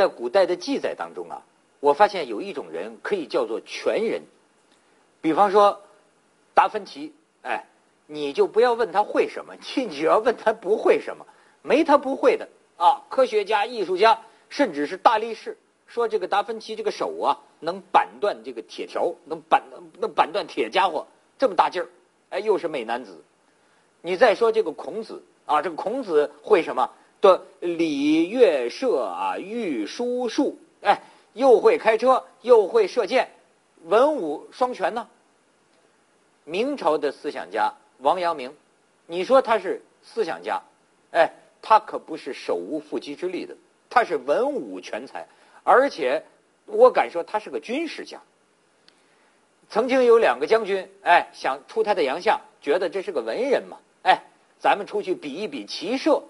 [0.00, 1.42] 在古代的记载当中啊，
[1.78, 4.22] 我发现有一种人可以叫做全人，
[5.20, 5.82] 比方说
[6.54, 7.66] 达芬奇，哎，
[8.06, 11.26] 你就不要问他会什么，你只要问他不会什么，
[11.60, 13.04] 没他不会的啊。
[13.10, 19.62] 科学家、艺术家，甚至是大力士，说这个达芬奇这个手啊，能板断这个铁条，能板
[20.00, 21.06] 能板断铁家伙，
[21.38, 21.88] 这么大劲儿，
[22.30, 23.22] 哎，又是美男子。
[24.00, 26.88] 你再说这个孔子啊，这个孔子会什么？
[27.20, 31.02] 的礼乐射啊，御书数，哎，
[31.34, 33.30] 又会开车，又会射箭，
[33.84, 35.08] 文武双全呢。
[36.44, 38.56] 明朝的思想家王阳明，
[39.06, 40.62] 你说他是思想家，
[41.12, 41.30] 哎，
[41.60, 43.54] 他可不是手无缚鸡之力的，
[43.90, 45.26] 他是文武全才，
[45.62, 46.24] 而且
[46.66, 48.20] 我敢说他是个军事家。
[49.68, 54.22] 曾经有两个将军，哎，想出他的洋相，觉得这是个文人嘛，哎，
[54.58, 56.22] 咱们出去比一比骑射。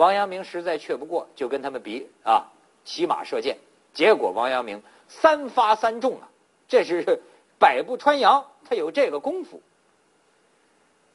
[0.00, 2.46] 王阳明实在却不过，就跟他们比啊，
[2.86, 3.58] 骑马射箭。
[3.92, 6.28] 结果王阳明三发三中啊，
[6.68, 7.20] 这是
[7.58, 9.60] 百步穿杨，他有这个功夫。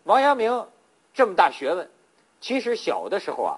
[0.03, 0.67] 王阳明
[1.16, 1.89] 这么大学问，
[2.39, 3.58] 其实小的时候啊，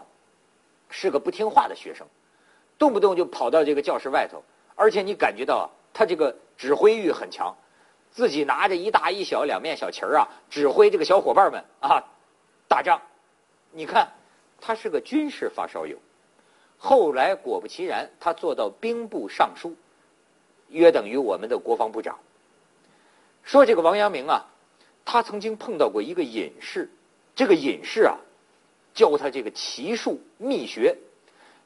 [0.89, 2.07] 是个不听话的学生，
[2.77, 4.41] 动不动就跑到这个教室外头，
[4.75, 7.53] 而且你感觉到啊，他这个指挥欲很强，
[8.11, 12.01] 自己拿着一大一小两面小旗儿啊，指挥这个小伙伴们啊
[12.69, 13.01] 打仗。
[13.71, 14.13] 你看。
[14.59, 15.97] 他是个军事发烧友，
[16.77, 19.75] 后来果不其然，他做到兵部尚书，
[20.69, 22.19] 约等于我们的国防部长。
[23.43, 24.45] 说这个王阳明啊，
[25.05, 26.89] 他曾经碰到过一个隐士，
[27.35, 28.17] 这个隐士啊，
[28.93, 30.97] 教他这个骑术秘学，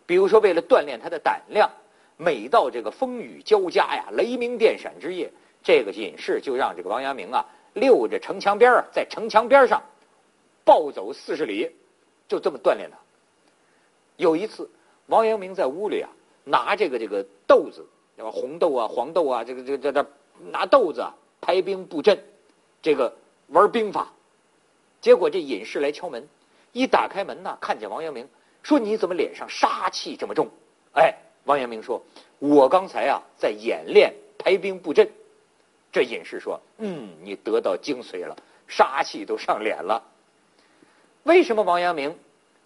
[0.06, 1.72] 比如说为了锻炼他的胆量，
[2.18, 5.32] 每到这个风雨交加呀、雷鸣电闪之夜，
[5.64, 9.82] 这个隐士就让这个王阳明啊溜着城墙边啊，在城墙边上
[10.64, 11.72] 暴走四十里。
[12.32, 12.98] 就这么锻炼他。
[14.16, 14.70] 有一次，
[15.08, 16.10] 王阳明在屋里啊，
[16.46, 18.32] 拿这个这个豆子，对吧？
[18.32, 20.10] 红豆啊，黄豆啊，这个这个这这
[20.50, 22.18] 拿豆子啊排兵布阵，
[22.82, 23.14] 这个
[23.48, 24.14] 玩兵法。
[25.02, 26.26] 结果这隐士来敲门，
[26.72, 28.30] 一打开门呢，看见王阳明，
[28.64, 30.48] 说：“你怎么脸上杀气这么重？”
[30.96, 31.14] 哎，
[31.44, 32.02] 王阳明说
[32.40, 35.10] ：“我刚才啊在演练排兵布阵。”
[35.92, 38.38] 这隐士说：“嗯，你得到精髓了，
[38.70, 40.02] 杀气都上脸了。”
[41.24, 42.18] 为什么王阳明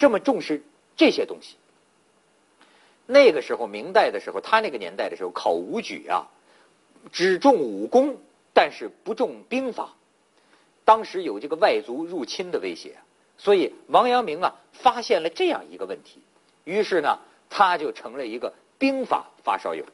[0.06, 0.62] 这么重视
[0.96, 1.56] 这些东西？
[3.08, 6.28] 那个时候，明代的时候，他那个年代的时候，考武举啊，
[7.12, 8.18] 只重武功，
[8.54, 9.96] 但是不重兵法。
[10.84, 12.98] 当时有这个外族入侵的威胁，
[13.40, 16.22] 所以王阳明啊，发现了这样一个问题，
[16.66, 17.18] 于是呢，
[17.50, 19.88] 他就成了一个兵法发烧友。